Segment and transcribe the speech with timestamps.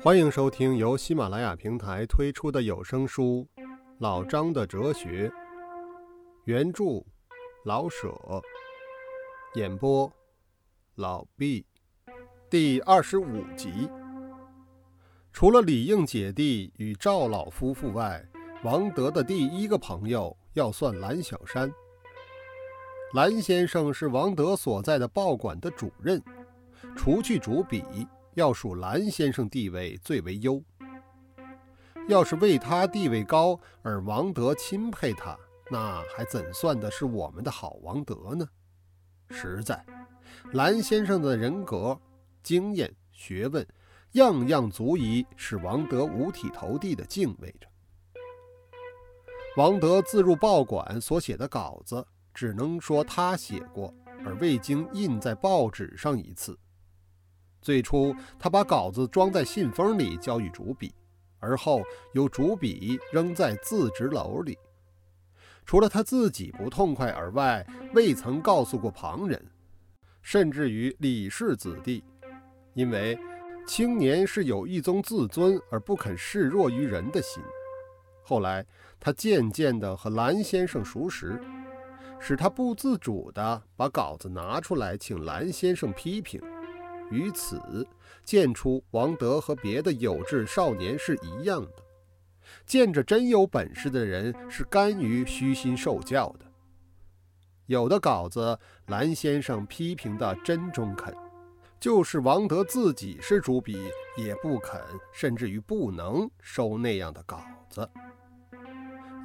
[0.00, 3.44] 欢迎收听由喜马拉雅平台推出的有声书
[3.98, 5.28] 《老张的哲学》，
[6.44, 7.04] 原著
[7.64, 8.16] 老舍，
[9.56, 10.10] 演播
[10.94, 11.66] 老毕，
[12.48, 13.90] 第二十五集。
[15.32, 18.24] 除了李应姐弟与赵老夫妇外，
[18.62, 21.68] 王德的第一个朋友要算蓝小山。
[23.14, 26.22] 蓝先生是王德所在的报馆的主任，
[26.94, 27.82] 除去主笔。
[28.38, 30.62] 要数蓝先生地位最为优，
[32.06, 35.36] 要是为他地位高而王德钦佩他，
[35.68, 38.48] 那还怎算的是我们的好王德呢？
[39.30, 39.84] 实在，
[40.52, 42.00] 蓝先生的人格、
[42.40, 43.66] 经验、学问，
[44.12, 47.66] 样样足以使王德五体投地的敬畏着。
[49.56, 53.92] 王德自入报馆所写的稿子，只能说他写过，
[54.24, 56.56] 而未经印在报纸上一次。
[57.60, 60.94] 最初，他把稿子装在信封里交予主笔，
[61.38, 64.56] 而后由主笔扔在自职楼里。
[65.66, 69.44] 除了他自己不痛快而外，未曾告诉过旁人，
[70.22, 72.02] 甚至于李氏子弟。
[72.74, 73.18] 因为
[73.66, 77.42] 青年是有一宗自尊而不肯示弱于人的心。
[78.22, 78.64] 后来，
[79.00, 81.38] 他渐渐地和蓝先生熟识，
[82.18, 86.40] 使他不自主地把稿子拿出来请蓝先生批评。
[87.10, 87.86] 于此
[88.24, 91.72] 见出王德和别的有志少年是一样的，
[92.66, 96.46] 见着真有本事的人是甘于虚心受教的。
[97.66, 101.14] 有的稿子蓝先生批评的真中肯，
[101.78, 104.80] 就是王德自己是主笔也不肯，
[105.12, 107.88] 甚至于不能收那样的稿子。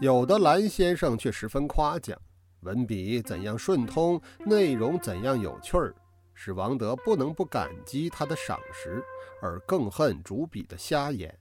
[0.02, 2.20] 有的蓝先生却十分夸奖，
[2.61, 5.95] 文笔怎样顺通，内容怎样有趣儿。
[6.45, 9.02] 使王德不能不感激他的赏识，
[9.41, 11.33] 而更恨主笔的瞎眼。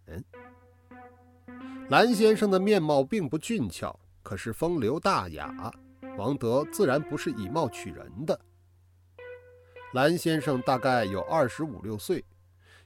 [1.89, 5.73] 蓝先生的面貌并不俊俏，可是风流大雅，
[6.17, 8.41] 王德自然不是以貌取人的。
[9.93, 12.25] 蓝先生大概有二十五六岁，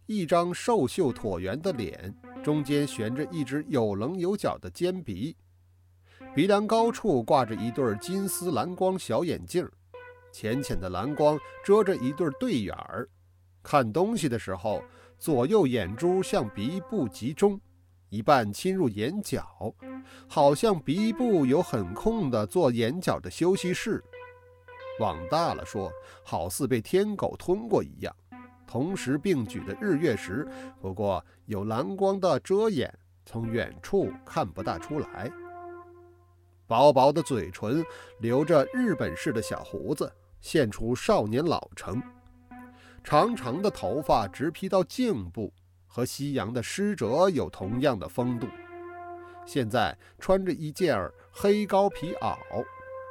[0.07, 5.37] 一张瘦秀椭圆的脸，中间悬着一只有棱有角的尖鼻，
[6.35, 9.71] 鼻梁高处挂着一对金丝蓝光小眼镜。
[10.39, 13.09] 浅浅的蓝光遮着一对对眼儿，
[13.63, 14.85] 看东西的时候，
[15.19, 17.59] 左右眼珠向鼻部集中，
[18.11, 19.75] 一半侵入眼角，
[20.29, 24.05] 好像鼻部有很空的做眼角的休息室。
[25.01, 25.91] 往大了说，
[26.23, 28.15] 好似被天狗吞过一样。
[28.67, 30.47] 同时并举的日月石，
[30.83, 32.93] 不过有蓝光的遮掩，
[33.25, 35.33] 从远处看不大出来。
[36.67, 37.83] 薄薄的嘴唇，
[38.21, 40.13] 留着日本式的小胡子。
[40.47, 42.01] 现出少年老成，
[43.03, 45.53] 长长的头发直披到颈部，
[45.89, 48.47] 和西洋的诗者有同样的风度。
[49.45, 50.97] 现在穿着一件
[51.33, 52.39] 黑高皮袄，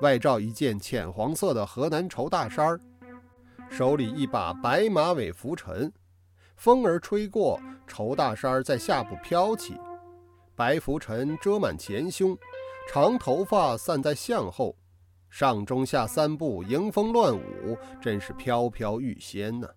[0.02, 2.80] 外罩一件浅黄色的河南绸大衫儿，
[3.70, 5.92] 手里一把白马尾拂尘，
[6.56, 9.78] 风儿吹过，绸大衫在下部飘起，
[10.56, 12.38] 白拂尘遮满前胸，
[12.88, 14.74] 长头发散在向后。
[15.36, 19.68] 上中下三步迎风乱舞，真是飘飘欲仙呢。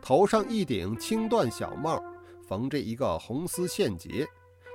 [0.00, 2.00] 头上一顶青缎小帽，
[2.46, 4.24] 缝着一个红丝线结，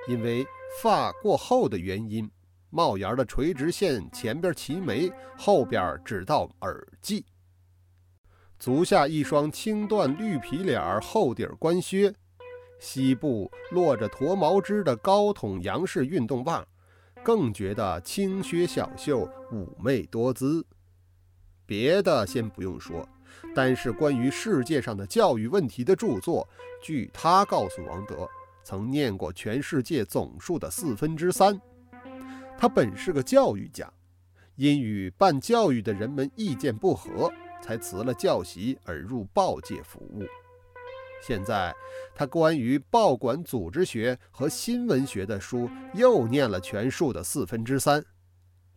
[0.09, 0.45] 因为
[0.81, 2.29] 发过厚的原因，
[2.69, 7.25] 帽檐的垂直线前边齐眉，后边只到耳际。
[8.59, 12.13] 足下一双青缎绿皮脸厚底官靴，
[12.77, 16.61] 膝部落着驼毛织的高筒洋式运动袜。
[17.23, 20.65] 更觉得青靴小袖，妩媚多姿。
[21.65, 23.07] 别的先不用说，
[23.55, 26.47] 单是关于世界上的教育问题的著作，
[26.81, 28.29] 据他告诉王德，
[28.63, 31.59] 曾念过全世界总数的四分之三。
[32.57, 33.91] 他本是个教育家，
[34.55, 40.23] 因与办教育的人们意见不合，才辞了教习而入报界服务。
[41.25, 41.73] 现在，
[42.13, 48.03] 他关于报馆组织学和新闻学的书又念了全数的四分之三。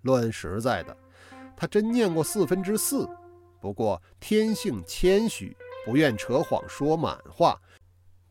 [0.03, 0.97] 论实在的，
[1.57, 3.09] 他真念过四分之四。
[3.61, 7.61] 不过天性谦虚，不愿扯谎说满话，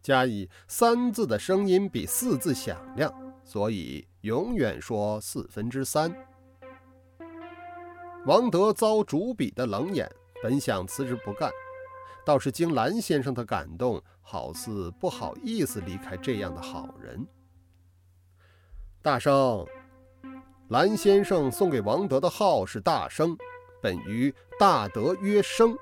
[0.02, 3.14] 加以三字的声音比四字响亮，
[3.44, 6.16] 所以永远说四分之三。
[8.26, 10.10] 王德遭主笔的冷眼，
[10.42, 11.52] 本想辞职不干。
[12.26, 17.26] 倒是经蓝先生的感动，好似不好意思离开这样的好人。
[19.02, 19.66] 大生，
[20.70, 23.38] 蓝先生送给王德的号是大生，
[23.80, 25.78] 本于大德曰生。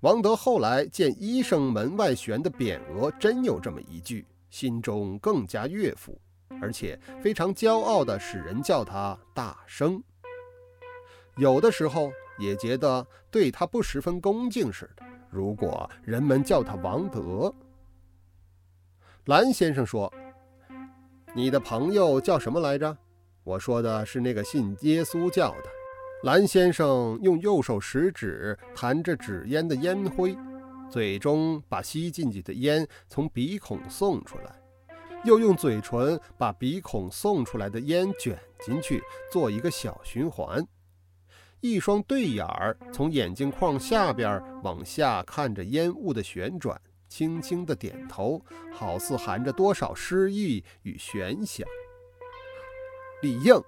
[0.00, 6.20] 王德后来见医生门外悬的匾额真有这么一句，心中更加悦服，
[6.60, 10.00] 而且非常骄傲地使人叫他大生。
[11.36, 15.02] 有的时候也觉得对他不十分恭敬似的。
[15.30, 17.54] 如果人们叫他王德，
[19.26, 20.12] 蓝先生说
[21.34, 22.96] ：“你的朋友叫什么来着？”
[23.44, 25.64] 我说的是那个信耶稣教的。
[26.24, 30.36] 蓝先生用右手食指弹着纸烟的烟灰，
[30.90, 34.60] 嘴中把吸进去的烟从鼻孔送出来，
[35.24, 40.66] 又用嘴唇把鼻孔送出来的烟卷进去，做一个小循环。
[41.60, 48.40] 一双对眼儿从眼镜框下边往下看着烟雾的旋转，轻轻的点头，
[48.72, 51.66] 好似含着多少诗意与玄想。
[53.22, 53.60] 李应，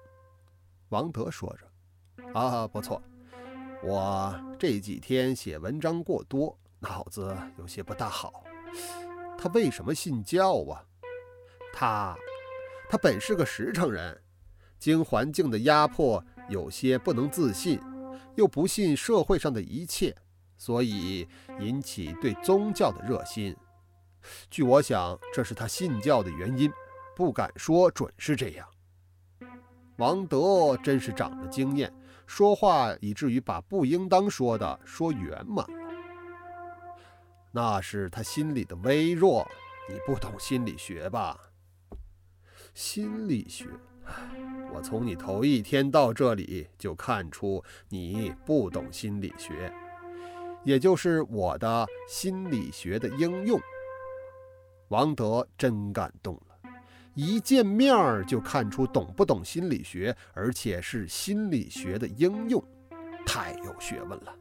[0.87, 3.01] 王德说着：“啊，不错，
[3.83, 8.45] 我这几天写文章过多，脑子有些不大好。
[9.37, 10.81] 他为什么信教啊？
[11.73, 12.15] 他，
[12.89, 14.17] 他本是个实诚人，
[14.79, 17.79] 经环境的压迫。”有些不能自信，
[18.35, 20.15] 又不信社会上的一切，
[20.57, 21.27] 所以
[21.59, 23.55] 引起对宗教的热心。
[24.49, 26.71] 据我想，这是他信教的原因，
[27.15, 28.67] 不敢说准是这样。
[29.97, 31.91] 王德真是长了经验，
[32.27, 35.95] 说话以至于把不应当说的说圆满了。
[37.51, 39.49] 那是他心里的微弱，
[39.89, 41.39] 你不懂心理学吧？
[42.73, 43.67] 心理学。
[44.73, 49.71] 我从你头一天到这里就看出你不懂心理学，
[50.63, 53.59] 也就是我的心理学的应用。
[54.87, 56.69] 王德真感动了，
[57.13, 62.63] 一见面就看出懂不懂心理学，而且是心理学的应用，
[63.25, 64.35] 太有学问了。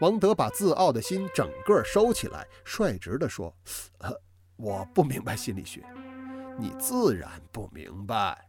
[0.00, 3.54] 王德把自傲的心整个收起来，率直地说
[4.56, 5.84] ：“我不明白心理学。”
[6.58, 8.48] 你自然不明白，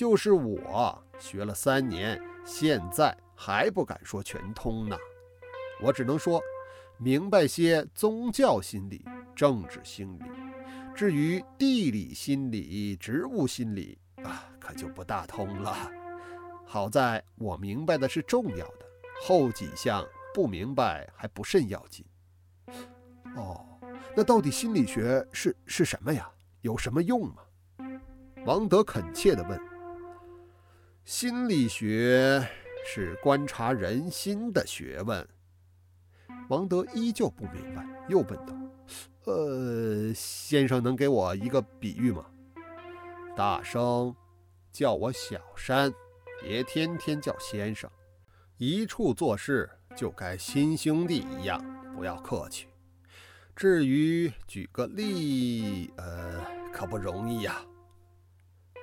[0.00, 4.96] 就是我学了三年，现在还不敢说全通呢。
[5.78, 6.40] 我只能说，
[6.96, 9.04] 明白些宗教心理、
[9.36, 10.24] 政治心理，
[10.94, 15.76] 至于地理心理、植物心理啊，可就不大通了。
[16.64, 18.86] 好在我明白的是重要的，
[19.20, 20.02] 后几项
[20.32, 22.06] 不明白还不甚要紧。
[23.36, 23.66] 哦，
[24.16, 26.26] 那到底心理学是是什么呀？
[26.62, 27.42] 有什么用吗？
[28.46, 29.69] 王德恳切地问。
[31.10, 32.48] 心理学
[32.86, 35.28] 是观察人心的学问。
[36.48, 38.56] 王德依旧不明白，又问道
[39.26, 42.24] ：“呃，先生能给我一个比喻吗？”
[43.36, 44.14] 大声
[44.70, 45.92] 叫我小山，
[46.40, 47.90] 别天天叫先生。
[48.56, 51.60] 一处做事就该亲兄弟一样，
[51.96, 52.68] 不要客气。
[53.56, 56.40] 至于举个例，呃，
[56.72, 57.60] 可不容易呀。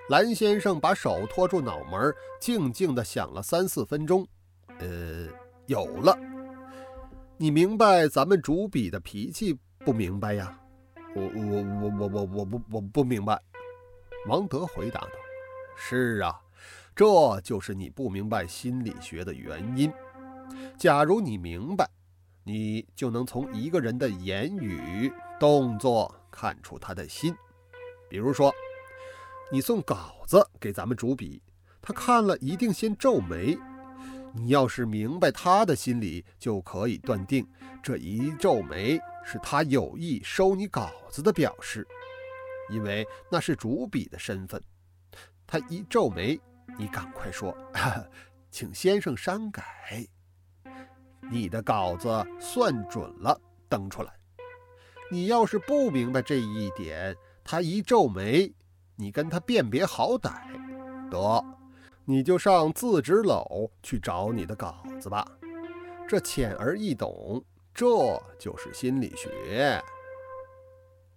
[0.09, 4.25] 蓝先生把手托住脑门，静静地想了三四分钟。
[4.79, 5.27] 呃，
[5.65, 6.17] 有了。
[7.37, 10.57] 你明白咱们主笔的脾气不明白呀？
[11.15, 13.39] 我我我我我我不我不明白。
[14.27, 15.09] 王德回答道
[15.75, 16.39] ：“是啊，
[16.95, 17.05] 这
[17.41, 19.91] 就是你不明白心理学的原因。
[20.77, 21.87] 假如你明白。”
[22.47, 27.35] 你就能从一个人的言语、动作看出他的心。
[28.07, 28.53] 比如说，
[29.49, 31.41] 你送稿子给咱们主笔，
[31.81, 33.57] 他看了一定先皱眉。
[34.33, 37.47] 你要是明白他的心理，就可以断定
[37.81, 41.87] 这一皱眉是他有意收你稿子的表示，
[42.69, 44.61] 因为那是主笔的身份。
[45.47, 46.37] 他一皱眉，
[46.77, 47.57] 你赶快说
[48.51, 50.05] ：“请先生删改。”
[51.31, 53.39] 你的稿子算准了，
[53.69, 54.13] 登出来。
[55.09, 58.53] 你要是不明白这一点，他一皱眉，
[58.99, 60.31] 你跟他辨别好歹，
[61.11, 61.45] 得，
[62.03, 65.25] 你就上字纸篓去找你的稿子吧。
[66.07, 67.43] 这浅而易懂，
[67.75, 67.85] 这
[68.39, 69.79] 就是心理学。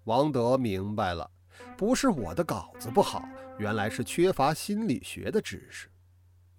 [0.05, 1.31] 王德明白了，
[1.77, 5.89] 不是我的稿子不好，原来是缺乏心理学的知识。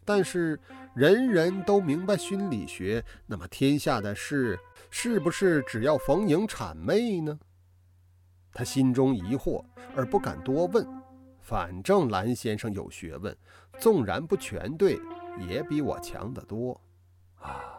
[0.04, 0.60] 但是
[0.96, 4.60] 人人都明白心理学，那么天下的事
[4.90, 7.40] 是不是只要逢迎谄媚呢？
[8.52, 9.64] 他心中疑惑
[9.96, 11.01] 而不敢多问。
[11.52, 13.38] 反正蓝先生有学问，
[13.78, 14.98] 纵然不全对，
[15.50, 16.80] 也比我强得多。
[17.36, 17.76] 啊，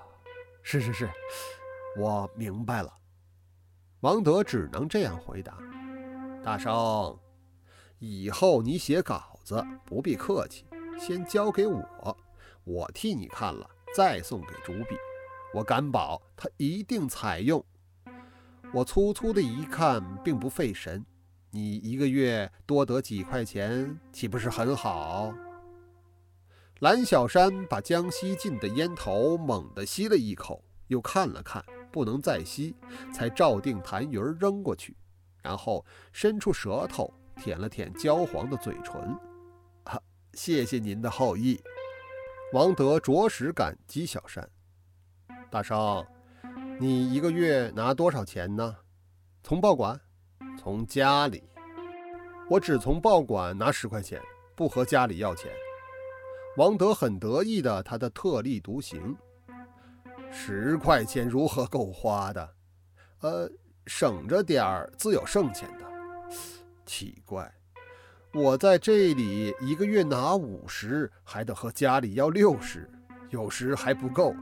[0.63, 1.11] 是是是，
[1.99, 2.93] 我明白了。
[4.01, 5.57] 王德只能这样回答。
[6.45, 7.19] 大生，
[7.99, 10.67] 以后你写稿子不必客气。
[10.99, 12.15] 先交给我，
[12.65, 14.95] 我替你看了，再送给主笔。
[15.55, 17.65] 我敢保他一定采用。
[18.71, 21.03] 我粗粗的一看，并不费神。
[21.55, 25.35] 你一个月多得几块钱，岂不是很好？
[26.81, 32.75] 蓝小山把江西进的烟头猛地吸了一口，又看了看，不能再吸，
[33.13, 34.97] 才照定痰盂扔过去，
[35.43, 38.95] 然后伸出舌头舔了舔焦黄的嘴唇。
[39.85, 40.01] 啊，
[40.33, 41.61] 谢谢您的厚意。
[42.55, 44.49] 王德着实感激小山。
[45.51, 46.07] 大生，
[46.81, 48.75] 你一个月拿多少钱呢？
[49.43, 50.01] 从报馆？
[50.63, 51.43] 从家里？
[52.49, 54.23] 我只从报馆拿十块钱，
[54.55, 55.51] 不和家里要钱。
[56.57, 59.17] 王德很得意的，他的特立独行。
[60.31, 62.49] 十块钱如何够花的？
[63.23, 63.51] 呃，
[63.87, 65.85] 省着点儿，自有剩钱的。
[66.87, 67.53] 奇怪，
[68.33, 72.89] 我在这里一个月拿五十，还得和家里要六十，
[73.31, 74.33] 有时还不够。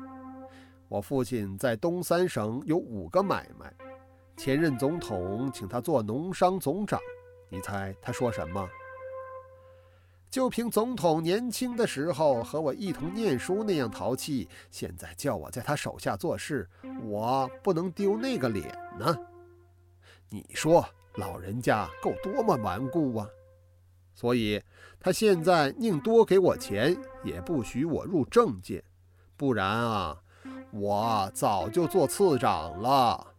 [0.86, 3.72] 我父亲在东三省有五个买卖，
[4.42, 6.98] 前任总统请他做农商总长，
[7.50, 8.66] 你猜他说什么？
[10.30, 16.66] 就凭总统年轻的时候和我一同念书那样淘气，现在叫我在他手下做事，
[17.02, 18.66] 我不能丢那个脸
[18.98, 19.14] 呢。
[20.30, 20.82] 你说
[21.16, 23.28] 老人家够多么顽固啊！
[24.14, 24.58] 所以
[24.98, 28.82] 他现在宁多给我钱，也不许我入政界，
[29.36, 30.18] 不然啊。
[30.70, 33.29] 我早就做次长了。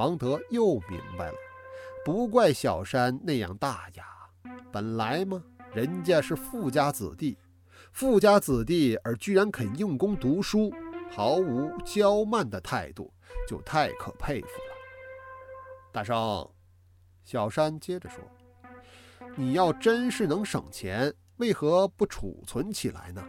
[0.00, 1.34] 王德又明白了，
[2.02, 4.06] 不怪小山那样大雅。
[4.72, 7.36] 本来嘛，人家是富家子弟，
[7.92, 10.72] 富家子弟而居然肯用功读书，
[11.10, 13.12] 毫无娇慢的态度，
[13.46, 14.74] 就太可佩服了。
[15.92, 16.48] 大生，
[17.22, 18.24] 小山接着说
[19.36, 23.22] ：“你要真是能省钱，为何不储存起来呢？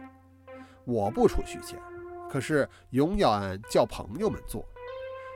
[0.86, 1.78] 我不储蓄钱。”
[2.32, 4.66] 可是永远叫朋友们做，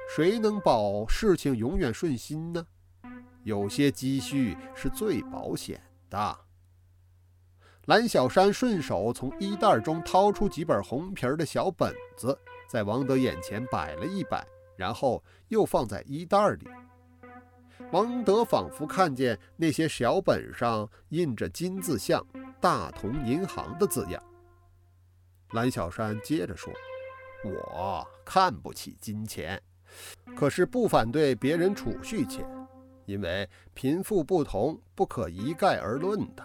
[0.09, 2.67] 谁能保事情永远顺心呢？
[3.43, 6.39] 有些积蓄是最保险的。
[7.87, 12.37] 蓝小山顺手从衣袋中掏出几本红皮儿的小本子，
[12.69, 14.45] 在王德眼前摆了一摆，
[14.77, 16.69] 然后又放在衣袋里。
[17.93, 22.27] 王德仿佛看见那些小本上印着金字像
[22.61, 24.21] “大同银行”的字样。
[25.51, 26.73] 蓝小山接着说
[27.45, 29.63] ：“我看不起金钱，
[30.35, 32.45] 可是不反对别人储蓄钱，
[33.05, 36.45] 因为贫富不同，不可一概而论的。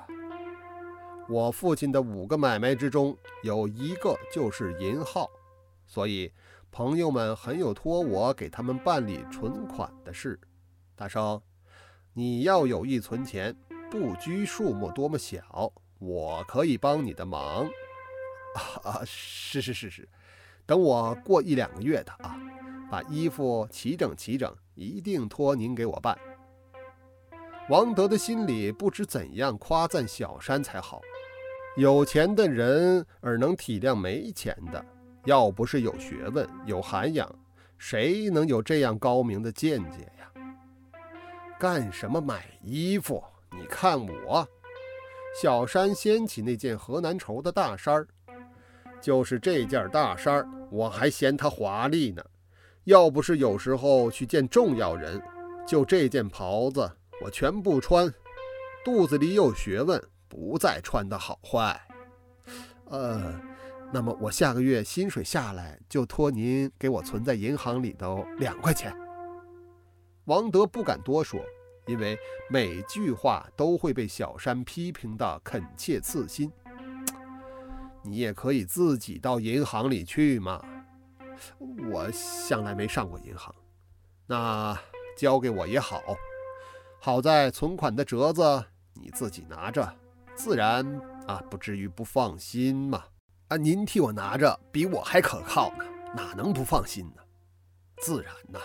[1.30, 5.30] 我父亲的五个买卖之中，有一个就是银号，
[5.88, 6.32] 所以
[6.72, 10.40] 朋友们很有托我给他们办理存款的事。
[10.96, 11.42] 大生，
[12.14, 13.56] 你要有意存钱，
[13.90, 17.70] 不拘数目多么小，我可以帮你的忙。”
[18.84, 20.10] 啊，是是是是，
[20.66, 22.38] 等我过一两个月的啊，
[22.92, 26.18] 把衣服齐整齐整，一定托您给我办。
[27.70, 31.00] 王德的心里不知怎样夸赞小山才好，
[31.78, 34.86] 有钱的人而能体谅没钱的，
[35.24, 37.34] 要不是有学问有涵养，
[37.78, 40.52] 谁能有这样高明的见解呀？
[41.58, 43.24] 干什么买衣服？
[43.52, 44.46] 你看我，
[45.42, 48.06] 小山掀起那件河南绸的大衫儿。
[49.00, 52.22] 就是这件大衫儿我还嫌它华丽呢。
[52.86, 55.22] 要不是有时候去见重要人，
[55.68, 58.12] 就这件袍子我全不穿。
[58.84, 61.80] 肚子里有学问，不再穿的好坏。
[62.86, 63.40] 呃，
[63.94, 68.92] 那么我下个月薪水下来，就托您给我存在银行里头两块钱。
[70.26, 71.40] 王德不敢多说，
[71.86, 72.18] 因为
[72.50, 76.52] 每句话都会被小山批评的恳切刺心。
[78.04, 80.60] 你也可以自己到银行里去嘛。
[81.92, 83.54] 我向来没上过银行，
[84.28, 84.78] 那
[85.18, 86.02] 交给我也好。
[87.00, 89.96] 好在存款的折子你自己拿着，
[90.36, 90.86] 自然
[91.28, 93.04] 啊不至于不放心嘛。
[93.48, 97.22] 啊，您替我拿着，比我还可靠呢，哪能不放心呢？
[97.98, 98.60] 自然呐，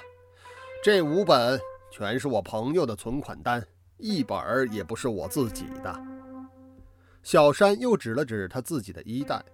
[0.82, 3.66] 这五本全是我朋友的存款单，
[3.96, 6.00] 一本儿也不是我自己的。
[7.22, 9.44] 小山又指了指他自己的衣袋，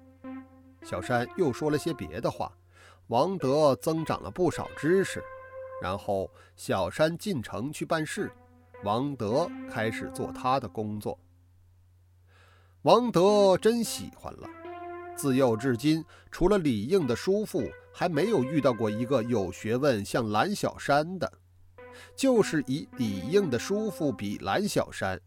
[0.82, 2.52] 小山又说了些别的话，
[3.08, 5.22] 王德增长了不少知识。
[5.80, 8.30] 然后小山进城去办事，
[8.84, 11.18] 王德开始做他的工作。
[12.82, 14.48] 王德真喜欢了，
[15.16, 21.32] 自幼至今，除了李应的叔父，还没有遇到过一个有学问像蓝小山的，
[22.14, 25.20] 就是以李应的叔父比蓝小山。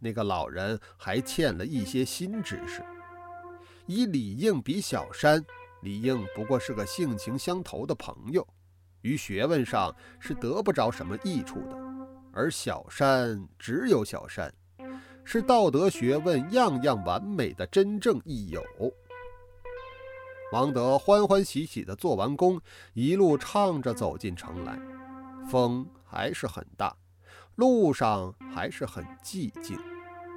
[0.00, 2.82] 那个老人还欠了一些新知识，
[3.86, 5.44] 以李应比小山，
[5.82, 8.46] 李应不过是个性情相投的朋友，
[9.02, 11.76] 于学问上是得不着什么益处的；
[12.32, 14.52] 而小山只有小山，
[15.24, 18.62] 是道德学问样样完美的真正益友。
[20.52, 22.60] 王德欢欢喜喜地做完工，
[22.92, 24.78] 一路唱着走进城来。
[25.48, 26.94] 风还是很大，
[27.54, 29.78] 路上还是很寂静。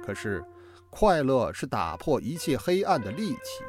[0.04, 0.44] 可是，
[0.88, 3.64] 快乐是打破一切黑暗的利器。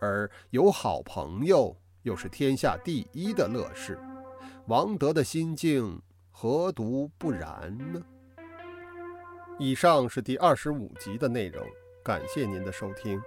[0.00, 3.98] 而有好朋友，又是天下第一的乐事。
[4.66, 8.02] 王德的心境何独不然呢？
[9.58, 11.66] 以上是第二十五集的内容，
[12.02, 13.20] 感谢您的收听。